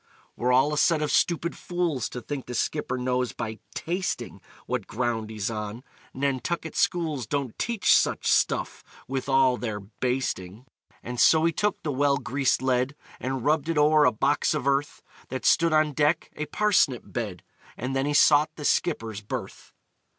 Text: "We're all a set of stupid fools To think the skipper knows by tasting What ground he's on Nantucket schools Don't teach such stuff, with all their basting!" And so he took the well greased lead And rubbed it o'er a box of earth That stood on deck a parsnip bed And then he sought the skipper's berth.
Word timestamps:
"We're 0.35 0.51
all 0.51 0.73
a 0.73 0.79
set 0.79 1.03
of 1.03 1.11
stupid 1.11 1.55
fools 1.55 2.09
To 2.09 2.21
think 2.21 2.47
the 2.47 2.55
skipper 2.55 2.97
knows 2.97 3.33
by 3.33 3.59
tasting 3.75 4.41
What 4.65 4.87
ground 4.87 5.29
he's 5.29 5.51
on 5.51 5.83
Nantucket 6.11 6.75
schools 6.75 7.27
Don't 7.27 7.55
teach 7.59 7.95
such 7.95 8.25
stuff, 8.27 8.83
with 9.07 9.29
all 9.29 9.57
their 9.57 9.79
basting!" 9.79 10.65
And 11.03 11.19
so 11.19 11.45
he 11.45 11.51
took 11.51 11.83
the 11.83 11.91
well 11.91 12.17
greased 12.17 12.63
lead 12.63 12.95
And 13.19 13.45
rubbed 13.45 13.69
it 13.69 13.77
o'er 13.77 14.05
a 14.05 14.11
box 14.11 14.55
of 14.55 14.65
earth 14.67 15.03
That 15.29 15.45
stood 15.45 15.71
on 15.71 15.91
deck 15.93 16.31
a 16.35 16.47
parsnip 16.47 17.03
bed 17.05 17.43
And 17.77 17.95
then 17.95 18.07
he 18.07 18.15
sought 18.15 18.49
the 18.55 18.65
skipper's 18.65 19.21
berth. 19.21 19.71